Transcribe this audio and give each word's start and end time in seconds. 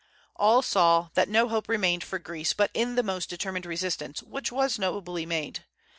All 0.35 0.57
now 0.57 0.61
saw 0.61 1.09
that 1.13 1.29
no 1.29 1.47
hope 1.47 1.69
remained 1.69 2.03
for 2.03 2.17
Greece 2.17 2.53
but 2.53 2.71
in 2.73 2.95
the 2.95 3.03
most 3.03 3.29
determined 3.29 3.67
resistance, 3.67 4.23
which 4.23 4.51
was 4.51 4.79
nobly 4.79 5.27
made. 5.27 5.63